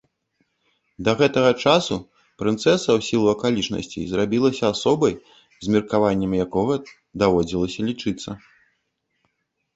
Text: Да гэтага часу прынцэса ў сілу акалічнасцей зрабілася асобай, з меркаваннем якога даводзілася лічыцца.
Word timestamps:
Да 1.09 1.13
гэтага 1.19 1.51
часу 1.63 1.95
прынцэса 2.43 2.77
ў 2.77 2.99
сілу 3.09 3.27
акалічнасцей 3.35 4.07
зрабілася 4.15 4.63
асобай, 4.75 5.13
з 5.67 5.77
меркаваннем 5.77 6.31
якога 6.45 6.75
даводзілася 7.25 7.79
лічыцца. 7.93 8.29